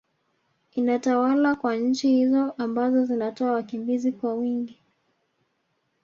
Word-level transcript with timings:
inatawala 0.71 1.55
kwa 1.55 1.75
nchi 1.75 2.07
hizo 2.07 2.51
ambazo 2.57 3.05
zinatoa 3.05 3.51
wakimbizi 3.51 4.11
kwa 4.11 4.33
wingi 4.33 4.79